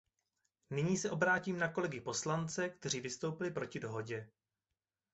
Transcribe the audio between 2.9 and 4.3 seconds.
vystoupili proti dohodě.